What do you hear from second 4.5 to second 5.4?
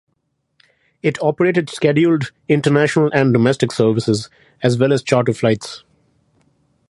as well as charter